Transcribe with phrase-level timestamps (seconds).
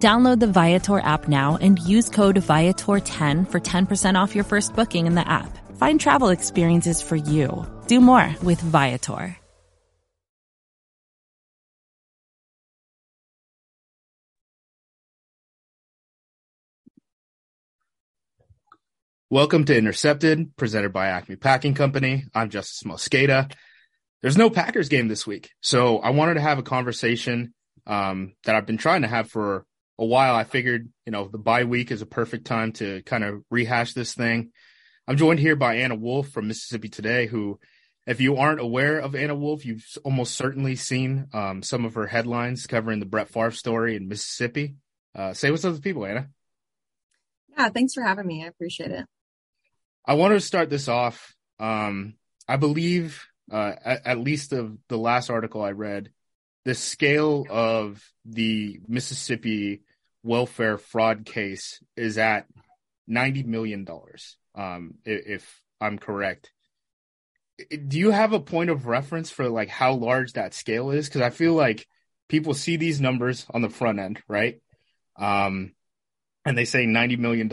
[0.00, 5.06] Download the Viator app now and use code Viator10 for 10% off your first booking
[5.06, 5.58] in the app.
[5.76, 7.66] Find travel experiences for you.
[7.86, 9.36] Do more with Viator.
[19.28, 22.24] Welcome to Intercepted, presented by Acme Packing Company.
[22.34, 23.52] I'm Justice Mosqueda.
[24.22, 27.52] There's no Packers game this week, so I wanted to have a conversation
[27.86, 29.66] um, that I've been trying to have for
[30.00, 30.34] a while.
[30.34, 33.92] I figured, you know, the bye week is a perfect time to kind of rehash
[33.92, 34.50] this thing.
[35.06, 37.60] I'm joined here by Anna Wolfe from Mississippi Today, who,
[38.06, 42.06] if you aren't aware of Anna Wolfe, you've almost certainly seen um, some of her
[42.06, 44.76] headlines covering the Brett Favre story in Mississippi.
[45.14, 46.28] Uh, say what's up to people, Anna.
[47.58, 48.42] Yeah, thanks for having me.
[48.42, 49.04] I appreciate it.
[50.06, 51.34] I want to start this off.
[51.58, 52.14] Um,
[52.48, 56.10] I believe, uh, at, at, least of the last article I read,
[56.64, 59.82] the scale of the Mississippi
[60.22, 62.46] welfare fraud case is at
[63.08, 63.86] $90 million.
[64.54, 66.50] Um, if I'm correct.
[67.68, 71.08] Do you have a point of reference for like how large that scale is?
[71.08, 71.86] Cause I feel like
[72.28, 74.60] people see these numbers on the front end, right?
[75.16, 75.72] Um,
[76.44, 77.48] and they say $90 million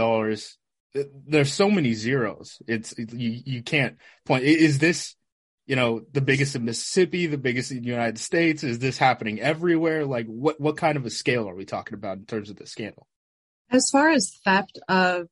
[1.28, 2.62] there's so many zeros.
[2.68, 4.44] It's it, you you can't point.
[4.44, 5.16] Is this
[5.68, 8.64] you know the biggest in Mississippi, the biggest in the United States?
[8.64, 10.06] Is this happening everywhere?
[10.06, 12.66] Like what what kind of a scale are we talking about in terms of the
[12.66, 13.06] scandal?
[13.70, 15.28] As far as theft of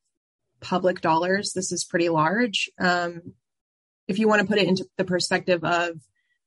[0.60, 2.70] public dollars, this is pretty large.
[2.80, 3.34] Um,
[4.08, 6.00] if you want to put it into the perspective of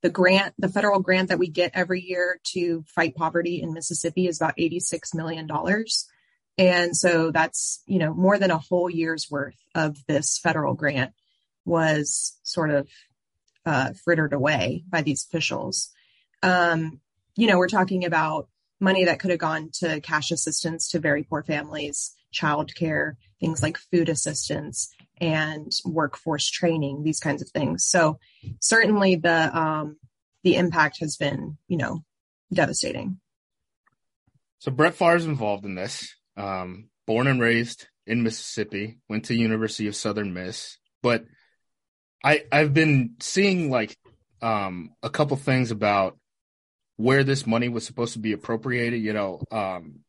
[0.03, 4.29] the grant, the federal grant that we get every year to fight poverty in Mississippi
[4.29, 5.49] is about $86 million.
[6.57, 11.13] And so that's, you know, more than a whole year's worth of this federal grant
[11.65, 12.89] was sort of
[13.69, 15.91] uh, frittered away by these officials.
[16.43, 17.01] Um,
[17.37, 18.49] you know, we're talking about
[18.81, 23.77] money that could have gone to cash assistance to very poor families, childcare, things like
[23.77, 24.89] food assistance
[25.21, 27.85] and workforce training, these kinds of things.
[27.85, 28.19] So
[28.61, 29.99] certainly the um,
[30.45, 32.05] the impact has been, you know,
[32.51, 33.21] devastating.
[34.61, 36.15] So Brett Favre is involved in this.
[36.39, 41.25] Um, born and raised in Mississippi, went to University of Southern Miss, but
[42.23, 43.97] I I've been seeing like
[44.43, 46.17] um, a couple things about
[46.97, 49.01] where this money was supposed to be appropriated.
[49.03, 50.01] You know, um,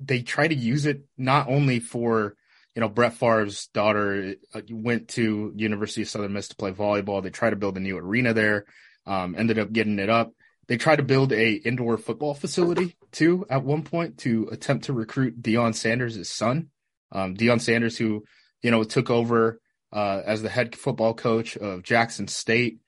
[0.00, 2.36] they try to use it not only for
[2.74, 7.22] you know Brett Favre's daughter uh, went to University of Southern Miss to play volleyball.
[7.22, 8.66] They tried to build a new arena there.
[9.06, 10.32] Um, ended up getting it up.
[10.66, 14.94] They tried to build a indoor football facility too at one point to attempt to
[14.94, 16.68] recruit Deion Sanders' son.
[17.12, 18.24] Um, Deion Sanders, who
[18.62, 19.60] you know took over
[19.94, 22.80] uh, as the head football coach of Jackson State.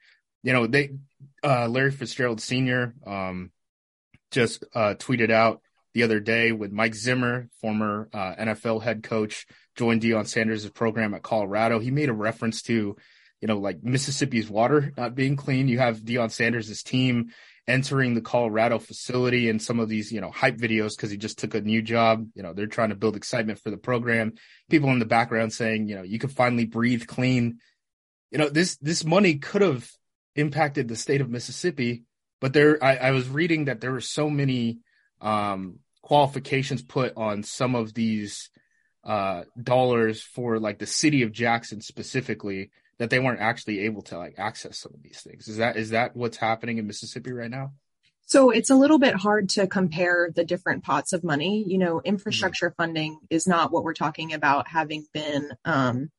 [0.42, 0.90] You know they
[1.42, 2.94] uh, Larry Fitzgerald Sr.
[3.06, 3.50] Um,
[4.30, 5.62] just uh, tweeted out
[5.94, 9.46] the other day with Mike Zimmer, former uh, NFL head coach,
[9.76, 11.78] joined Deion Sanders' program at Colorado.
[11.78, 12.96] He made a reference to
[13.40, 15.68] you know, like Mississippi's water not being clean.
[15.68, 17.32] You have Deion Sanders' team
[17.68, 21.38] entering the Colorado facility and some of these, you know, hype videos because he just
[21.38, 22.26] took a new job.
[22.34, 24.34] You know, they're trying to build excitement for the program.
[24.70, 27.58] People in the background saying, you know, you can finally breathe clean.
[28.30, 29.88] You know, this this money could have
[30.36, 32.04] impacted the state of Mississippi,
[32.40, 34.78] but there I, I was reading that there were so many
[35.20, 38.50] um qualifications put on some of these
[39.02, 44.18] uh dollars for like the city of Jackson specifically that they weren't actually able to
[44.18, 45.48] like access some of these things.
[45.48, 47.72] Is that is that what's happening in Mississippi right now?
[48.28, 51.64] So it's a little bit hard to compare the different pots of money.
[51.66, 52.82] You know, infrastructure mm-hmm.
[52.82, 56.10] funding is not what we're talking about having been um,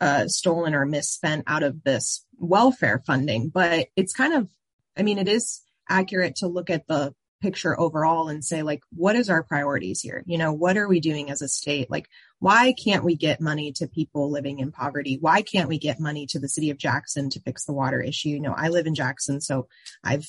[0.00, 4.48] uh, stolen or misspent out of this welfare funding, but it's kind of,
[4.96, 9.16] I mean, it is accurate to look at the picture overall and say like what
[9.16, 10.22] is our priorities here?
[10.26, 11.90] You know what are we doing as a state?
[11.90, 12.08] Like
[12.38, 15.18] why can't we get money to people living in poverty?
[15.20, 18.30] Why can't we get money to the city of jackson to fix the water issue?
[18.30, 19.68] You know i live in jackson so
[20.04, 20.26] i've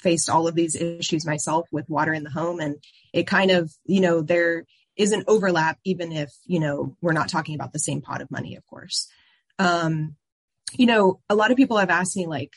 [0.00, 2.76] faced all of these issues myself with water in the home and
[3.12, 4.64] it kind of you know there
[4.96, 8.30] is an overlap even if you know we're not talking about the same pot of
[8.30, 9.08] money of course.
[9.58, 10.16] Um
[10.76, 12.52] you know a lot of people have asked me like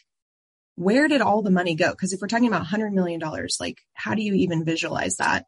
[0.77, 1.89] where did all the money go?
[1.89, 3.19] Because if we're talking about $100 million,
[3.59, 5.45] like how do you even visualize that?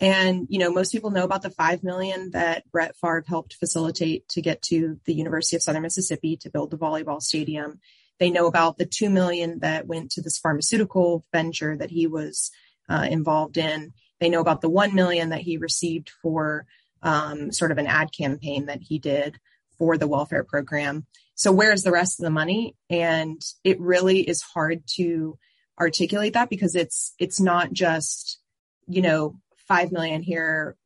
[0.00, 4.28] And, you know, most people know about the 5 million that Brett Favre helped facilitate
[4.30, 7.78] to get to the University of Southern Mississippi to build the volleyball stadium.
[8.18, 12.50] They know about the 2 million that went to this pharmaceutical venture that he was
[12.88, 13.92] uh, involved in.
[14.18, 16.66] They know about the 1 million that he received for
[17.04, 19.38] um, sort of an ad campaign that he did
[19.82, 21.04] for the welfare program.
[21.34, 22.76] So where's the rest of the money?
[22.88, 25.36] And it really is hard to
[25.76, 28.38] articulate that because it's, it's not just,
[28.86, 30.76] you know, 5 million here,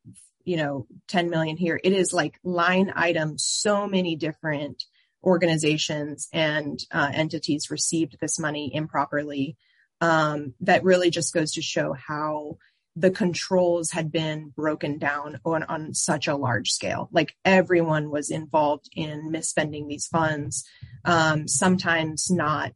[0.44, 1.78] you know, 10 million here.
[1.84, 4.82] It is like line items, so many different
[5.22, 9.58] organizations and uh, entities received this money improperly.
[10.00, 12.56] Um, that really just goes to show how
[12.96, 17.10] the controls had been broken down on, on such a large scale.
[17.12, 20.64] Like everyone was involved in misspending these funds,
[21.04, 22.72] um, sometimes not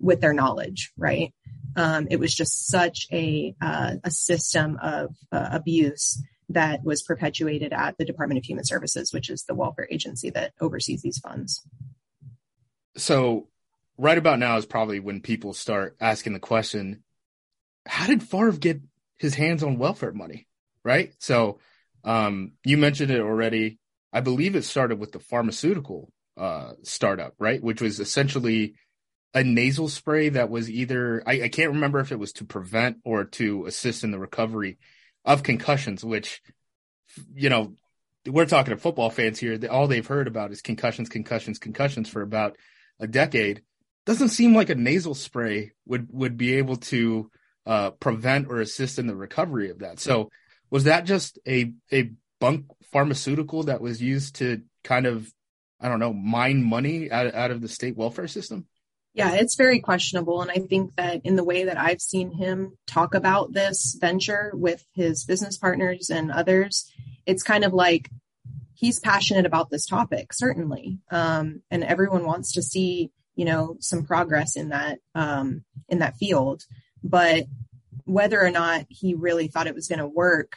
[0.00, 1.32] with their knowledge, right?
[1.76, 7.72] Um, it was just such a uh, a system of uh, abuse that was perpetuated
[7.72, 11.62] at the Department of Human Services, which is the welfare agency that oversees these funds.
[12.96, 13.46] So,
[13.96, 17.04] right about now is probably when people start asking the question:
[17.86, 18.80] How did Favre get
[19.20, 20.46] his hands on welfare money?
[20.82, 21.12] Right.
[21.18, 21.58] So,
[22.04, 23.78] um, you mentioned it already.
[24.12, 28.74] I believe it started with the pharmaceutical uh, startup, right, which was essentially
[29.34, 32.96] a nasal spray that was either I, I, can't remember if it was to prevent
[33.04, 34.78] or to assist in the recovery
[35.24, 36.42] of concussions, which
[37.34, 37.74] you know
[38.26, 39.58] we're talking to football fans here.
[39.70, 42.56] All they've heard about is concussions, concussions, concussions for about
[42.98, 43.62] a decade.
[44.06, 47.30] Doesn't seem like a nasal spray would would be able to
[47.66, 50.00] uh, prevent or assist in the recovery of that.
[50.00, 50.30] So
[50.70, 52.10] was that just a a
[52.40, 55.30] bunk pharmaceutical that was used to kind of
[55.80, 58.66] I don't know mine money out, out of the state welfare system?
[59.12, 60.40] Yeah, it's very questionable.
[60.40, 64.52] And I think that in the way that I've seen him talk about this venture
[64.54, 66.90] with his business partners and others,
[67.26, 68.08] it's kind of like
[68.72, 71.00] he's passionate about this topic, certainly.
[71.10, 76.16] Um, and everyone wants to see, you know, some progress in that, um, in that
[76.16, 76.62] field.
[77.02, 77.44] But
[78.04, 80.56] whether or not he really thought it was going to work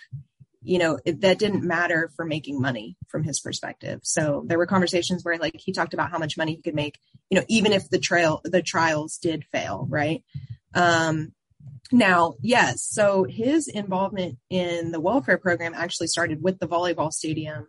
[0.63, 3.99] you know, it, that didn't matter for making money from his perspective.
[4.03, 6.97] So there were conversations where like he talked about how much money he could make,
[7.29, 10.23] you know, even if the trail, the trials did fail, right?
[10.73, 11.33] Um,
[11.91, 17.67] now, yes, so his involvement in the welfare program actually started with the volleyball stadium.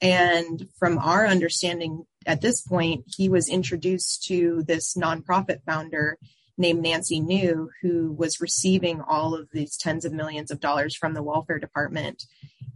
[0.00, 6.18] And from our understanding at this point, he was introduced to this nonprofit founder
[6.58, 11.14] named Nancy New, who was receiving all of these tens of millions of dollars from
[11.14, 12.24] the welfare department.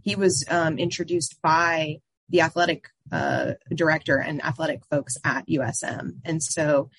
[0.01, 1.99] He was um, introduced by
[2.29, 6.19] the athletic uh, director and athletic folks at USM.
[6.23, 6.89] And so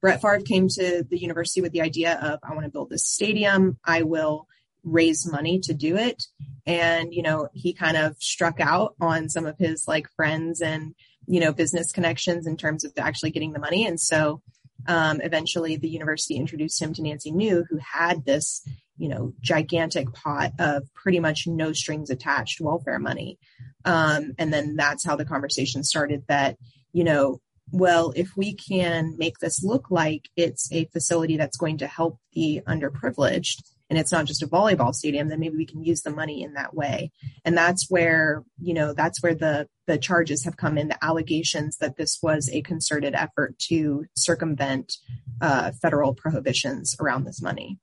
[0.00, 3.06] Brett Favre came to the university with the idea of, I want to build this
[3.06, 3.78] stadium.
[3.84, 4.46] I will
[4.82, 6.24] raise money to do it.
[6.66, 10.94] And, you know, he kind of struck out on some of his like friends and,
[11.26, 13.86] you know, business connections in terms of actually getting the money.
[13.86, 14.40] And so
[14.86, 18.66] um, eventually, the university introduced him to Nancy New, who had this,
[18.96, 23.38] you know, gigantic pot of pretty much no strings attached welfare money.
[23.84, 26.56] Um, and then that's how the conversation started that,
[26.92, 27.40] you know,
[27.72, 32.18] well, if we can make this look like it's a facility that's going to help
[32.32, 36.10] the underprivileged, and it's not just a volleyball stadium, then maybe we can use the
[36.10, 37.10] money in that way.
[37.44, 41.78] And that's where, you know, that's where the the charges have come in, the allegations
[41.78, 44.96] that this was a concerted effort to circumvent
[45.40, 47.78] uh, federal prohibitions around this money.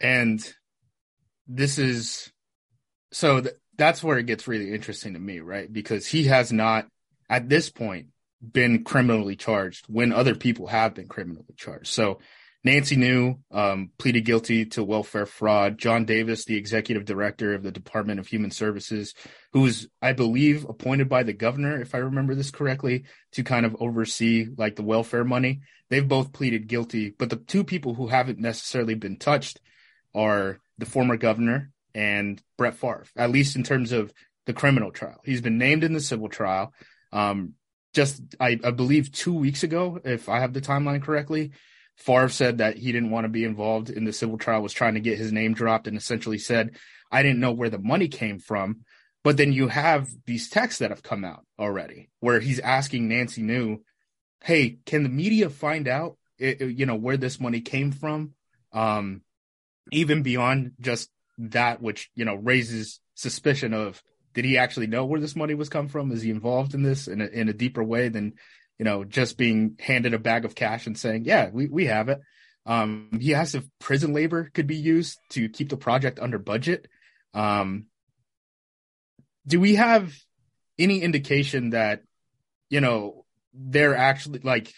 [0.00, 0.42] And
[1.46, 2.32] this is
[3.12, 5.70] so th- that's where it gets really interesting to me, right?
[5.70, 6.86] Because he has not,
[7.28, 8.06] at this point,
[8.40, 11.88] been criminally charged when other people have been criminally charged.
[11.88, 12.20] So
[12.64, 15.78] Nancy New um, pleaded guilty to welfare fraud.
[15.78, 19.14] John Davis, the executive director of the Department of Human Services,
[19.52, 23.66] who was, I believe, appointed by the governor, if I remember this correctly, to kind
[23.66, 25.60] of oversee like the welfare money.
[25.90, 29.60] They've both pleaded guilty, but the two people who haven't necessarily been touched
[30.14, 34.12] are the former governor and Brett Favre, at least in terms of
[34.46, 35.20] the criminal trial.
[35.24, 36.72] He's been named in the civil trial.
[37.12, 37.54] Um,
[37.94, 41.52] just, I, I believe, two weeks ago, if I have the timeline correctly,
[41.96, 44.94] Favre said that he didn't want to be involved in the civil trial, was trying
[44.94, 46.76] to get his name dropped, and essentially said,
[47.10, 48.84] I didn't know where the money came from.
[49.24, 53.42] But then you have these texts that have come out already where he's asking Nancy
[53.42, 53.82] New,
[54.44, 58.34] hey, can the media find out, you know, where this money came from?
[58.72, 59.22] Um,
[59.90, 64.00] even beyond just that, which, you know, raises suspicion of
[64.34, 66.12] did he actually know where this money was come from?
[66.12, 68.34] Is he involved in this in a, in a deeper way than
[68.78, 72.08] you know, just being handed a bag of cash and saying, yeah, we, we have
[72.08, 72.20] it.
[72.66, 76.88] Um, he asked if prison labor could be used to keep the project under budget.
[77.32, 77.86] Um,
[79.46, 80.12] do we have
[80.78, 82.02] any indication that
[82.68, 84.72] you know they're actually like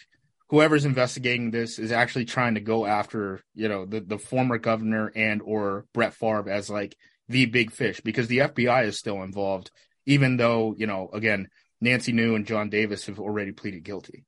[0.49, 5.11] whoever's investigating this is actually trying to go after you know the the former governor
[5.15, 6.95] and or Brett Favre as like
[7.27, 9.71] the big fish because the FBI is still involved
[10.05, 11.47] even though you know again
[11.81, 14.25] Nancy New and John Davis have already pleaded guilty.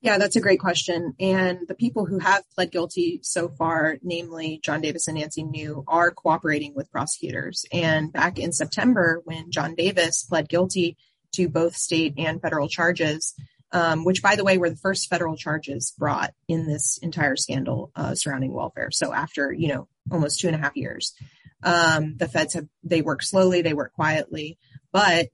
[0.00, 1.14] Yeah, that's a great question.
[1.20, 5.84] And the people who have pled guilty so far, namely John Davis and Nancy New,
[5.86, 7.64] are cooperating with prosecutors.
[7.72, 10.96] And back in September, when John Davis pled guilty
[11.34, 13.34] to both state and federal charges,
[13.70, 17.92] um, which, by the way, were the first federal charges brought in this entire scandal
[17.94, 18.90] uh, surrounding welfare.
[18.90, 21.14] So after you know almost two and a half years,
[21.62, 24.58] um, the feds have they work slowly, they work quietly,
[24.92, 25.28] but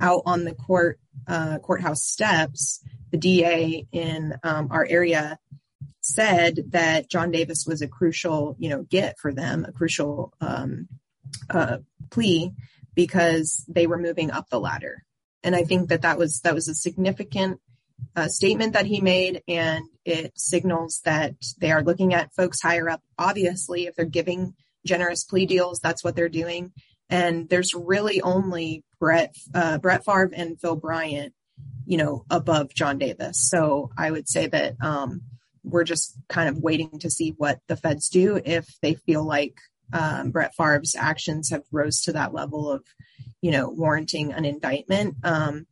[0.00, 5.38] out on the court uh, courthouse steps, the DA in um, our area
[6.00, 10.88] said that John Davis was a crucial, you know, get for them, a crucial um,
[11.48, 11.78] uh,
[12.10, 12.52] plea
[12.94, 15.04] because they were moving up the ladder.
[15.42, 17.60] And I think that that was that was a significant
[18.16, 22.88] uh, statement that he made, and it signals that they are looking at folks higher
[22.88, 23.02] up.
[23.18, 24.54] Obviously, if they're giving
[24.84, 26.72] generous plea deals, that's what they're doing.
[27.08, 31.34] And there's really only Brett uh, Brett Favre and Phil Bryant
[31.90, 33.48] you know, above John Davis.
[33.50, 35.22] So I would say that um,
[35.64, 39.56] we're just kind of waiting to see what the feds do if they feel like
[39.92, 42.84] um, Brett Favre's actions have rose to that level of,
[43.42, 45.16] you know, warranting an indictment.
[45.24, 45.66] Um,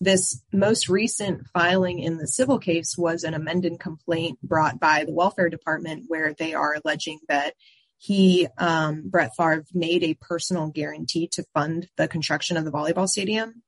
[0.00, 5.12] this most recent filing in the civil case was an amended complaint brought by the
[5.12, 7.54] welfare department where they are alleging that
[7.98, 13.08] he, um, Brett Favre, made a personal guarantee to fund the construction of the volleyball
[13.08, 13.62] stadium.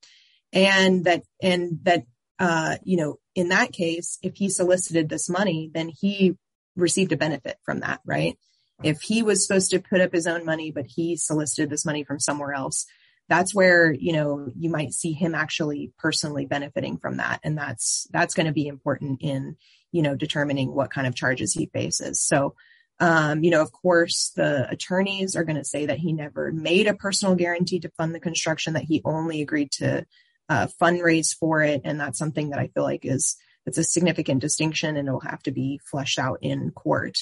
[0.53, 2.05] And that and that
[2.39, 6.37] uh, you know in that case if he solicited this money then he
[6.77, 8.39] received a benefit from that right?
[8.83, 12.03] If he was supposed to put up his own money but he solicited this money
[12.03, 12.87] from somewhere else
[13.29, 17.41] that's where you know you might see him actually personally benefiting from that.
[17.45, 19.57] And that's that's going to be important in
[19.93, 22.21] you know determining what kind of charges he faces.
[22.21, 22.55] So
[23.01, 26.89] um, you know, of course, the attorneys are going to say that he never made
[26.89, 30.05] a personal guarantee to fund the construction, that he only agreed to
[30.49, 31.83] uh, fundraise for it.
[31.85, 33.37] And that's something that I feel like is,
[33.67, 37.19] it's a significant distinction and it'll have to be fleshed out in court.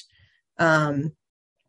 [0.58, 1.12] Um,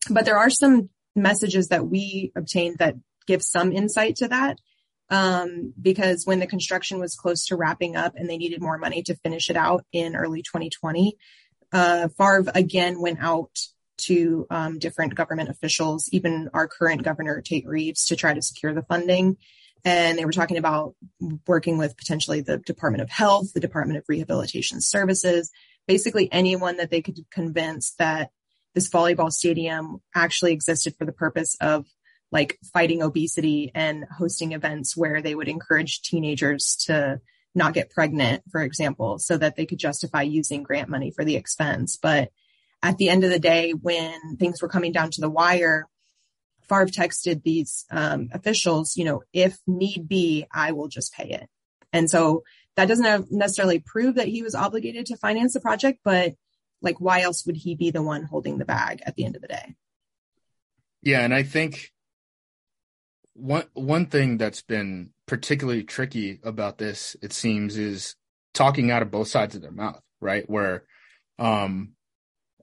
[0.09, 2.95] but there are some messages that we obtained that
[3.25, 4.59] give some insight to that.
[5.09, 9.03] Um, because when the construction was close to wrapping up and they needed more money
[9.03, 11.17] to finish it out in early 2020,
[11.71, 13.57] uh, Favre again went out
[13.97, 18.73] to um, different government officials, even our current governor, Tate Reeves, to try to secure
[18.73, 19.37] the funding
[19.85, 20.95] and they were talking about
[21.47, 25.51] working with potentially the Department of Health, the Department of Rehabilitation Services,
[25.87, 28.31] basically anyone that they could convince that
[28.73, 31.85] this volleyball stadium actually existed for the purpose of
[32.31, 37.21] like fighting obesity and hosting events where they would encourage teenagers to
[37.55, 41.37] not get pregnant, for example, so that they could justify using grant money for the
[41.37, 41.97] expense.
[41.97, 42.29] But
[42.83, 45.87] at the end of the day, when things were coming down to the wire,
[46.67, 51.47] Favre texted these um, officials, you know, if need be, I will just pay it.
[51.93, 52.43] And so
[52.75, 56.35] that doesn't necessarily prove that he was obligated to finance the project, but
[56.81, 59.41] like, why else would he be the one holding the bag at the end of
[59.41, 59.75] the day?
[61.01, 61.91] Yeah, and I think
[63.33, 68.15] one one thing that's been particularly tricky about this, it seems, is
[68.53, 70.47] talking out of both sides of their mouth, right?
[70.49, 70.83] Where
[71.39, 71.93] um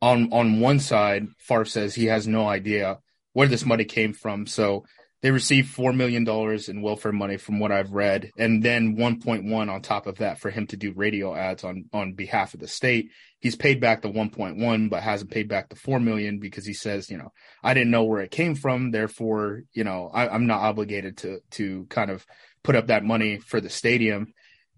[0.05, 2.99] on on one side, Favre says he has no idea
[3.33, 4.47] where this money came from.
[4.47, 4.85] So
[5.23, 9.73] they received four million dollars in welfare money from what I've read, and then 1.1
[9.73, 12.69] on top of that for him to do radio ads on on behalf of the
[12.69, 13.13] state.
[13.41, 17.11] He's paid back the 1.1, but hasn't paid back the four million because he says,
[17.11, 17.33] you know,
[17.63, 21.41] I didn't know where it came from, therefore, you know, I, I'm not obligated to
[21.53, 22.27] to kind of
[22.63, 24.35] put up that money for the stadium.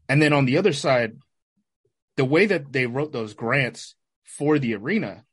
[0.08, 1.16] And then on the other side,
[2.16, 5.24] the way that they wrote those grants for the arena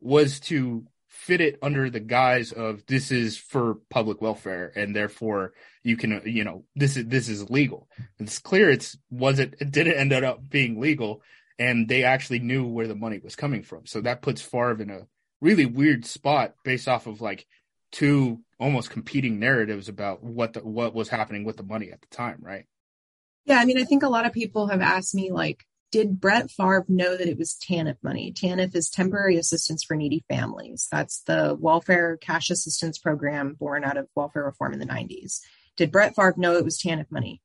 [0.00, 5.54] was to fit it under the guise of this is for public welfare and therefore
[5.82, 7.88] you can you know this is this is legal.
[8.18, 11.22] It's clear it's was it it didn't end up being legal
[11.58, 13.86] and they actually knew where the money was coming from.
[13.86, 15.06] So that puts Favre in a
[15.40, 17.46] really weird spot based off of like
[17.92, 22.08] two almost competing narratives about what the, what was happening with the money at the
[22.08, 22.66] time right?
[23.46, 26.50] Yeah i mean i think a lot of people have asked me like did Brett
[26.50, 28.32] Favre know that it was TANF money?
[28.32, 30.88] TANF is Temporary Assistance for Needy Families.
[30.90, 35.40] That's the welfare cash assistance program born out of welfare reform in the 90s.
[35.76, 37.40] Did Brett Favre know it was TANF money?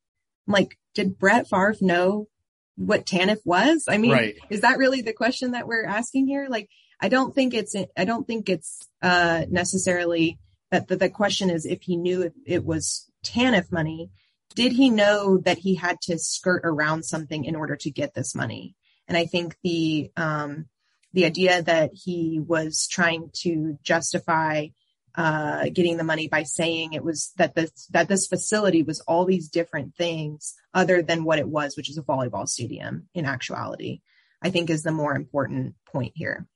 [0.48, 2.28] I'm like, did Brett Favre know
[2.76, 3.86] what TANF was?
[3.88, 4.36] I mean, right.
[4.50, 6.48] is that really the question that we're asking here?
[6.50, 6.70] Like,
[7.00, 10.40] I don't think it's, I don't think it's uh, necessarily
[10.72, 14.10] that the, the question is if he knew it, it was TANF money,
[14.56, 18.36] did he know that he had to skirt around something in order to get this
[18.36, 18.76] money?
[19.08, 20.66] And I think the um,
[21.14, 24.68] the idea that he was trying to justify
[25.16, 29.26] uh, getting the money by saying it was that this that this facility was all
[29.26, 33.10] these different things other than what it was, which is a volleyball stadium.
[33.14, 34.02] In actuality,
[34.42, 36.48] I think is the more important point here.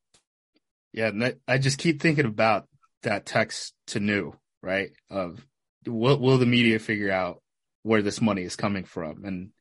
[0.93, 2.67] Yeah, and I just keep thinking about
[3.03, 4.33] that text to New
[4.63, 5.45] right of
[5.85, 7.41] will will the media figure out
[7.86, 9.51] where this money is coming from, and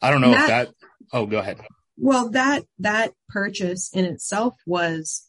[0.00, 0.74] I don't know that, if that.
[1.12, 1.60] Oh, go ahead.
[1.96, 5.28] Well, that that purchase in itself was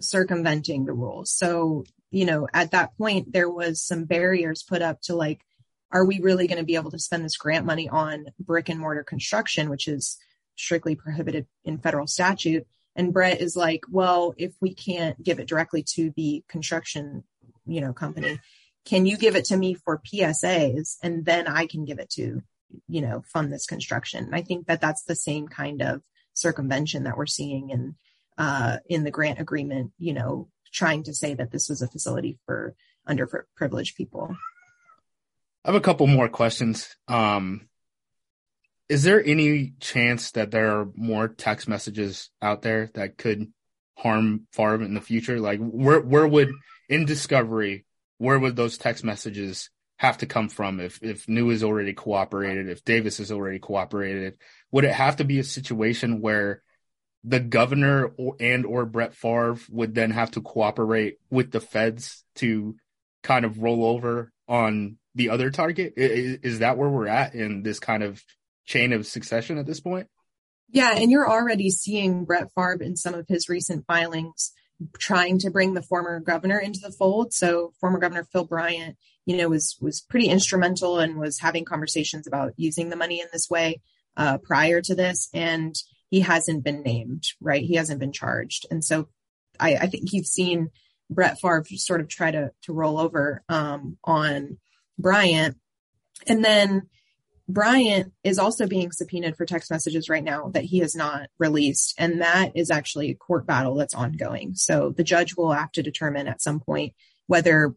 [0.00, 1.32] circumventing the rules.
[1.32, 5.40] So you know, at that point, there was some barriers put up to like,
[5.92, 8.78] are we really going to be able to spend this grant money on brick and
[8.78, 10.18] mortar construction, which is
[10.56, 12.66] strictly prohibited in federal statute?
[12.96, 17.24] And Brett is like, well, if we can't give it directly to the construction,
[17.66, 18.40] you know, company,
[18.84, 22.42] can you give it to me for PSAs and then I can give it to,
[22.88, 24.24] you know, fund this construction?
[24.24, 27.94] And I think that that's the same kind of circumvention that we're seeing in,
[28.38, 32.38] uh, in the grant agreement, you know, trying to say that this was a facility
[32.46, 32.74] for
[33.08, 34.36] underprivileged people.
[35.64, 36.96] I have a couple more questions.
[37.06, 37.68] Um,
[38.88, 43.52] is there any chance that there are more text messages out there that could
[43.96, 45.38] harm Favre in the future?
[45.38, 46.50] Like, where where would
[46.88, 47.84] in discovery,
[48.20, 50.78] where would those text messages have to come from?
[50.78, 54.36] If if New is already cooperated, if Davis has already cooperated,
[54.70, 56.62] would it have to be a situation where
[57.24, 62.22] the governor or, and or Brett Favre would then have to cooperate with the feds
[62.36, 62.76] to
[63.22, 65.94] kind of roll over on the other target.
[65.96, 68.22] Is, is, that where we're at in this kind of
[68.66, 70.08] chain of succession at this point?
[70.70, 74.52] Yeah, and you're already seeing Brett Favre in some of his recent filings
[74.98, 77.32] trying to bring the former governor into the fold.
[77.32, 78.96] So former governor Phil Bryant,
[79.26, 83.28] you know, was was pretty instrumental and was having conversations about using the money in
[83.32, 83.80] this way
[84.16, 85.28] uh, prior to this.
[85.34, 85.74] And
[86.10, 87.62] he hasn't been named, right?
[87.62, 88.66] He hasn't been charged.
[88.70, 89.08] And so
[89.58, 90.70] I, I think you've seen
[91.08, 94.58] Brett Favre sort of try to, to roll over um, on
[94.98, 95.56] Bryant.
[96.26, 96.88] And then
[97.52, 101.94] Bryant is also being subpoenaed for text messages right now that he has not released.
[101.98, 104.54] And that is actually a court battle that's ongoing.
[104.54, 106.94] So the judge will have to determine at some point
[107.26, 107.74] whether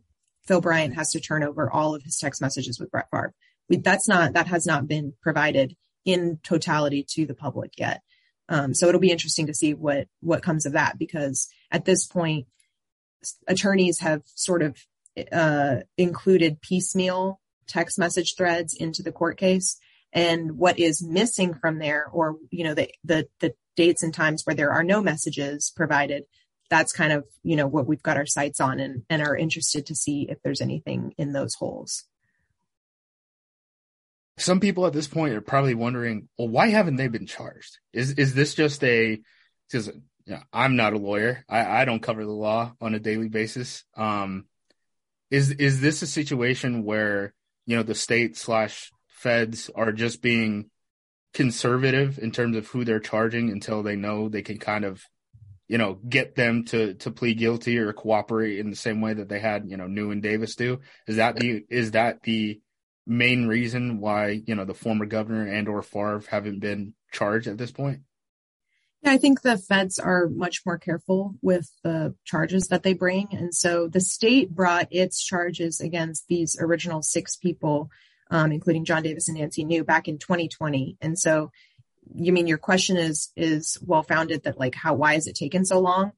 [0.48, 3.34] Phil Bryant has to turn over all of his text messages with Brett Favre.
[3.70, 8.02] That's not, that has not been provided in totality to the public yet.
[8.50, 12.06] Um, so it'll be interesting to see what what comes of that because at this
[12.06, 12.48] point,
[13.48, 14.78] attorneys have sort of
[15.32, 19.78] uh, included piecemeal text message threads into the court case,
[20.12, 24.44] and what is missing from there, or you know the the the dates and times
[24.44, 26.24] where there are no messages provided.
[26.70, 29.86] That's kind of you know what we've got our sights on and and are interested
[29.88, 32.06] to see if there's anything in those holes
[34.38, 37.78] some people at this point are probably wondering, well, why haven't they been charged?
[37.92, 39.22] Is is this just a
[39.68, 41.44] because you know, I'm not a lawyer.
[41.48, 43.84] I, I don't cover the law on a daily basis.
[43.96, 44.46] Um,
[45.30, 47.34] is is this a situation where
[47.66, 50.70] you know the state slash feds are just being
[51.34, 55.04] conservative in terms of who they're charging until they know they can kind of
[55.68, 59.30] you know get them to to plead guilty or cooperate in the same way that
[59.30, 60.80] they had you know New and Davis do?
[61.08, 62.60] Is that the is that the
[63.06, 67.58] main reason why you know the former governor and or Favre haven't been charged at
[67.58, 68.02] this point?
[69.04, 73.28] Yeah, I think the feds are much more careful with the charges that they bring,
[73.32, 77.90] and so the state brought its charges against these original six people,
[78.32, 80.98] um, including John Davis and Nancy New, back in 2020.
[81.02, 81.52] And so,
[82.16, 85.66] you mean your question is is well founded that like how why is it taken
[85.66, 86.14] so long?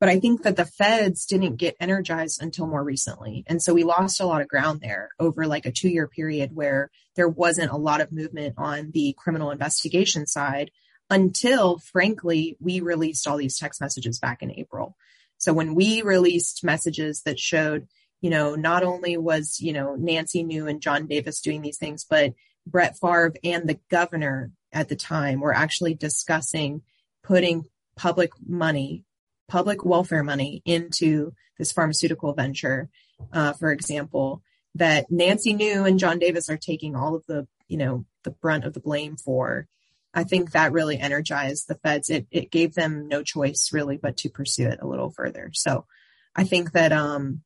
[0.00, 3.44] But I think that the feds didn't get energized until more recently.
[3.46, 6.50] And so we lost a lot of ground there over like a two year period
[6.52, 10.72] where there wasn't a lot of movement on the criminal investigation side
[11.10, 14.96] until frankly, we released all these text messages back in April.
[15.38, 17.86] So when we released messages that showed,
[18.20, 22.06] you know, not only was, you know, Nancy New and John Davis doing these things,
[22.08, 22.32] but
[22.66, 26.82] Brett Favre and the governor at the time were actually discussing
[27.22, 27.64] putting
[27.96, 29.04] public money
[29.48, 32.88] public welfare money into this pharmaceutical venture,
[33.32, 34.42] uh, for example,
[34.74, 38.64] that Nancy New and John Davis are taking all of the, you know, the brunt
[38.64, 39.68] of the blame for.
[40.14, 42.08] I think that really energized the feds.
[42.10, 45.50] It it gave them no choice really but to pursue it a little further.
[45.52, 45.86] So
[46.34, 47.42] I think that um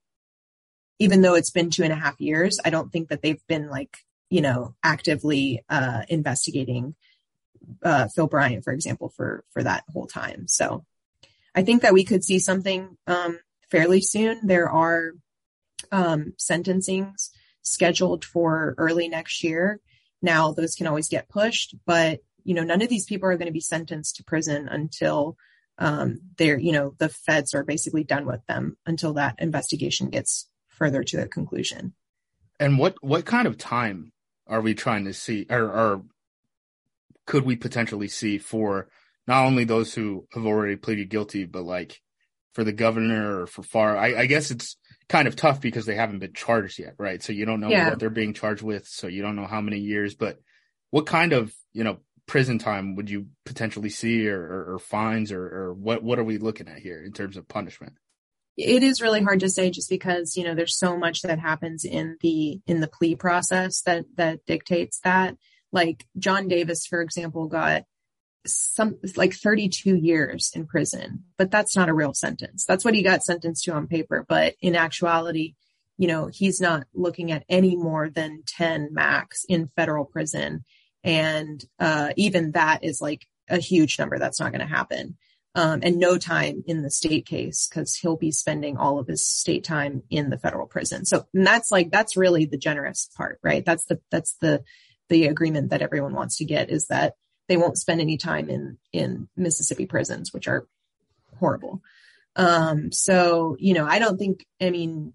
[0.99, 3.69] even though it's been two and a half years, I don't think that they've been
[3.69, 3.97] like,
[4.31, 6.95] you know, actively uh investigating
[7.83, 10.47] uh Phil Bryant, for example, for for that whole time.
[10.47, 10.85] So
[11.55, 14.47] I think that we could see something um, fairly soon.
[14.47, 15.13] There are
[15.91, 17.31] um, sentencings
[17.63, 19.81] scheduled for early next year.
[20.23, 23.45] Now those can always get pushed, but you know, none of these people are going
[23.47, 25.37] to be sentenced to prison until
[25.77, 30.49] um, they're, you know, the feds are basically done with them until that investigation gets
[30.69, 31.93] further to a conclusion.
[32.59, 34.13] And what what kind of time
[34.47, 36.03] are we trying to see, or, or
[37.27, 38.89] could we potentially see for
[39.27, 42.01] not only those who have already pleaded guilty, but like
[42.55, 43.99] for the governor or for Favre?
[43.99, 44.79] I, I guess it's
[45.11, 47.23] kind of tough because they haven't been charged yet, right?
[47.23, 47.91] So you don't know yeah.
[47.91, 50.15] what they're being charged with, so you don't know how many years.
[50.15, 50.39] But
[50.91, 51.99] what kind of you know
[52.29, 56.25] prison time would you potentially see, or, or, or fines, or, or what what are
[56.25, 57.95] we looking at here in terms of punishment?
[58.59, 61.85] it is really hard to say just because you know there's so much that happens
[61.85, 65.37] in the in the plea process that that dictates that.
[65.71, 67.83] Like john davis for example got
[68.47, 72.65] some like 32 years in prison but that's not a real sentence.
[72.67, 75.55] That's what he got sentenced to on paper but in actuality
[75.97, 80.65] you know he's not looking at any more than 10 max in federal prison
[81.09, 85.17] and uh even that is like a huge number that's not going to happen
[85.55, 89.27] um, and no time in the state case because he'll be spending all of his
[89.27, 91.05] state time in the federal prison.
[91.05, 93.65] So that's like that's really the generous part, right?
[93.65, 94.63] That's the that's the
[95.09, 97.15] the agreement that everyone wants to get is that
[97.49, 100.69] they won't spend any time in in Mississippi prisons, which are
[101.41, 101.83] horrible.
[102.37, 104.47] Um, so you know, I don't think.
[104.61, 105.13] I mean,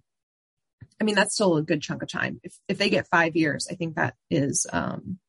[0.99, 2.41] I mean that's still a good chunk of time.
[2.43, 5.19] If if they get five years, I think that is um,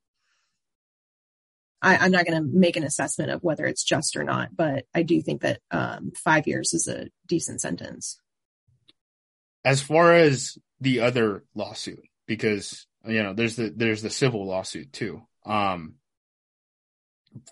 [1.85, 4.87] I, am not going to make an assessment of whether it's just or not, but
[4.95, 8.19] I do think that um, five years is a decent sentence.
[9.65, 14.93] As far as the other lawsuit, because you know there's the there's the civil lawsuit
[14.93, 15.23] too.
[15.45, 15.95] Um,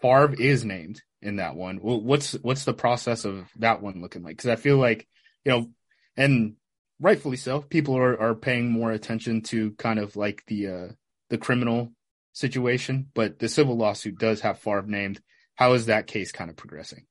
[0.00, 1.80] Favre is named in that one.
[1.82, 4.36] Well, What's what's the process of that one looking like?
[4.36, 5.06] Because I feel like
[5.44, 5.70] you know,
[6.16, 6.54] and
[7.00, 10.88] rightfully so, people are are paying more attention to kind of like the uh
[11.30, 11.92] the criminal
[12.32, 15.20] situation, but the civil lawsuit does have Favre named.
[15.54, 17.06] How is that case kind of progressing?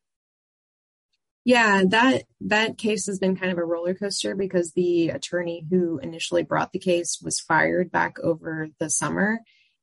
[1.44, 5.98] Yeah, that that case has been kind of a roller coaster because the attorney who
[5.98, 9.40] initially brought the case was fired back over the summer,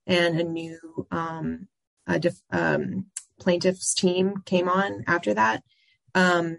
[0.07, 1.67] and a new um,
[2.07, 3.07] a def, um,
[3.41, 5.65] plaintiff's team came on after that.
[6.15, 6.59] Um,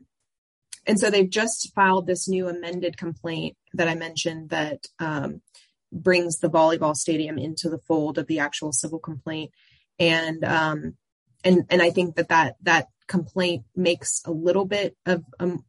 [0.86, 5.42] and so they've just filed this new amended complaint that I mentioned that um,
[5.92, 9.52] brings the volleyball stadium into the fold of the actual civil complaint.
[9.98, 10.96] And, um,
[11.44, 15.64] and, and I think that that, that complaint makes a little bit of um,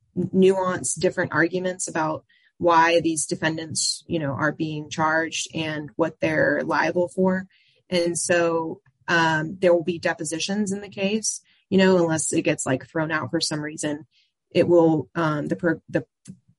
[0.98, 2.24] different arguments about
[2.58, 7.46] why these defendants, you know, are being charged and what they're liable for.
[7.88, 12.66] And so, um, there will be depositions in the case, you know, unless it gets
[12.66, 14.06] like thrown out for some reason.
[14.52, 16.04] It will, um, the, per, the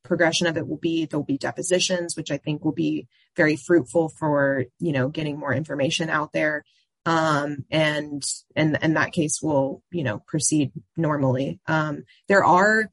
[0.03, 4.09] progression of it will be there'll be depositions, which I think will be very fruitful
[4.09, 6.63] for, you know, getting more information out there.
[7.05, 8.23] Um, and,
[8.55, 11.59] and, and that case will, you know, proceed normally.
[11.67, 12.89] Um, there are,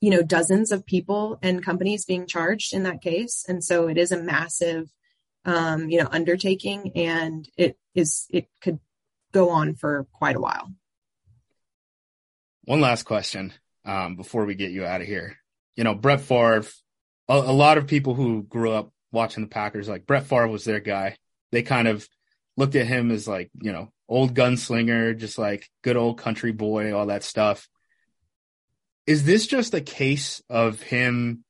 [0.00, 3.44] you know, dozens of people and companies being charged in that case.
[3.48, 4.88] And so it is a massive,
[5.44, 8.78] um, you know, undertaking and it is, it could
[9.32, 10.72] go on for quite a while.
[12.64, 13.52] One last question
[13.84, 15.36] um, before we get you out of here
[15.78, 16.64] you know, Brett Favre,
[17.28, 20.64] a, a, lot of people who grew up watching the Packers, like Brett Favre was
[20.64, 21.16] their guy.
[21.52, 22.06] They kind of
[22.56, 26.94] looked at him as like, you know, old gunslinger, just like good old country boy,
[26.94, 27.68] all that stuff.
[29.06, 31.44] Is this just a case of him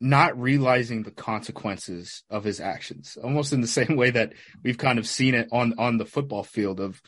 [0.00, 3.18] not realizing the consequences of his actions?
[3.22, 4.32] Almost in the same way that
[4.62, 7.00] we've kind of seen it on on the football field of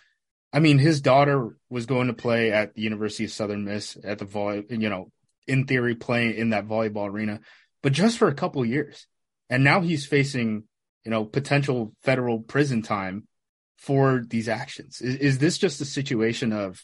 [0.53, 4.19] I mean, his daughter was going to play at the University of Southern Miss at
[4.19, 5.11] the volley, you know,
[5.47, 7.41] in theory playing in that volleyball arena,
[7.83, 9.07] but just for a couple years.
[9.51, 10.65] And now he's facing,
[11.05, 13.27] you know, potential federal prison time
[13.77, 15.01] for these actions.
[15.01, 16.83] Is, is this just a situation of,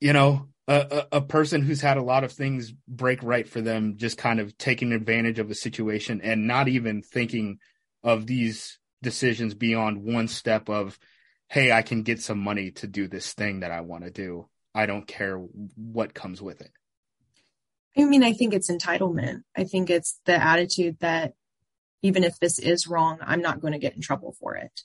[0.00, 3.96] you know, a, a, person who's had a lot of things break right for them,
[3.98, 7.58] just kind of taking advantage of a situation and not even thinking
[8.02, 10.98] of these decisions beyond one step of,
[11.48, 14.48] hey, I can get some money to do this thing that I want to do.
[14.74, 16.72] I don't care what comes with it.
[17.96, 19.42] I mean, I think it's entitlement.
[19.56, 21.34] I think it's the attitude that
[22.02, 24.82] even if this is wrong, I'm not going to get in trouble for it.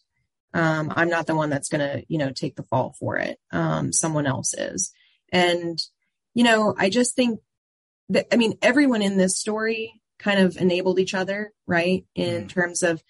[0.54, 3.40] Um, I'm not the one that's going to, you know, take the fall for it.
[3.52, 4.92] Um, someone else is.
[5.32, 5.78] And,
[6.34, 7.40] you know, I just think
[8.10, 12.06] that, I mean, everyone in this story kind of enabled each other, right?
[12.16, 12.50] In mm.
[12.50, 13.04] terms of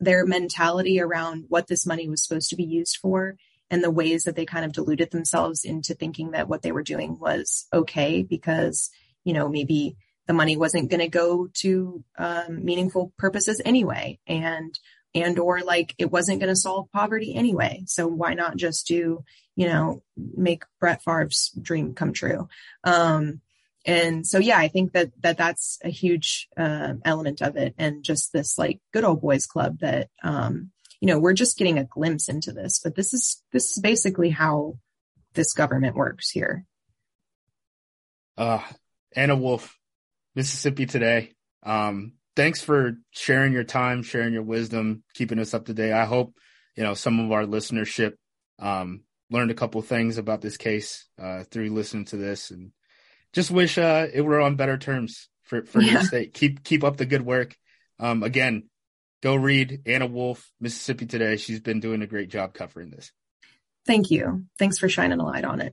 [0.00, 3.36] their mentality around what this money was supposed to be used for
[3.70, 6.82] and the ways that they kind of deluded themselves into thinking that what they were
[6.82, 8.90] doing was okay because
[9.24, 14.78] you know, maybe the money wasn't going to go to um, meaningful purposes anyway, and
[15.14, 17.82] and or like it wasn't going to solve poverty anyway.
[17.86, 19.24] So why not just do
[19.56, 22.48] you know make Brett Favre's dream come true?
[22.84, 23.40] Um,
[23.84, 28.02] and so yeah, I think that that that's a huge uh, element of it, and
[28.02, 31.84] just this like good old boys club that um, you know we're just getting a
[31.84, 34.78] glimpse into this, but this is this is basically how
[35.34, 36.64] this government works here.
[38.38, 38.62] Uh,
[39.14, 39.78] Anna Wolfe,
[40.34, 41.32] Mississippi Today.
[41.62, 45.92] Um, thanks for sharing your time, sharing your wisdom, keeping us up to date.
[45.92, 46.36] I hope,
[46.76, 48.14] you know, some of our listenership,
[48.58, 52.72] um, learned a couple things about this case, uh, through listening to this and
[53.32, 55.92] just wish, uh, it were on better terms for, for yeah.
[55.92, 56.34] your state.
[56.34, 57.56] Keep, keep up the good work.
[57.98, 58.68] Um, again,
[59.22, 61.36] go read Anna Wolfe, Mississippi Today.
[61.36, 63.10] She's been doing a great job covering this.
[63.86, 64.46] Thank you.
[64.58, 65.72] Thanks for shining a light on it.